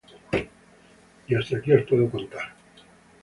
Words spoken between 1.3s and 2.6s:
hasta aquí os puedo contar.